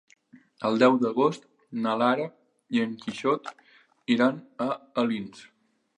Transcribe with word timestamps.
El 0.69 0.79
deu 0.83 0.95
d'agost 1.03 1.43
na 1.83 1.93
Lara 2.03 2.25
i 2.79 2.83
en 2.87 2.95
Quixot 3.05 3.53
iran 4.17 4.41
a 4.67 4.71
Alins. 5.05 5.45